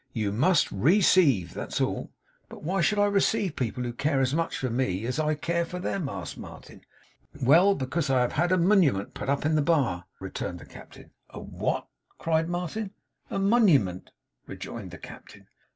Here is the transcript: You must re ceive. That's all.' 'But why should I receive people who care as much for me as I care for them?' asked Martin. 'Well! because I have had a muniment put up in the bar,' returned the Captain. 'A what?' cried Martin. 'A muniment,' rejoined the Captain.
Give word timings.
You 0.13 0.31
must 0.31 0.71
re 0.71 0.99
ceive. 0.99 1.53
That's 1.53 1.79
all.' 1.79 2.09
'But 2.49 2.63
why 2.63 2.81
should 2.81 2.97
I 2.97 3.05
receive 3.05 3.55
people 3.55 3.83
who 3.83 3.93
care 3.93 4.19
as 4.19 4.33
much 4.33 4.57
for 4.57 4.71
me 4.71 5.05
as 5.05 5.19
I 5.19 5.35
care 5.35 5.63
for 5.63 5.77
them?' 5.77 6.09
asked 6.09 6.39
Martin. 6.39 6.81
'Well! 7.39 7.75
because 7.75 8.09
I 8.09 8.21
have 8.21 8.31
had 8.31 8.51
a 8.51 8.57
muniment 8.57 9.13
put 9.13 9.29
up 9.29 9.45
in 9.45 9.53
the 9.53 9.61
bar,' 9.61 10.05
returned 10.19 10.57
the 10.57 10.65
Captain. 10.65 11.11
'A 11.29 11.41
what?' 11.41 11.87
cried 12.17 12.49
Martin. 12.49 12.95
'A 13.29 13.37
muniment,' 13.37 14.09
rejoined 14.47 14.89
the 14.89 14.97
Captain. 14.97 15.45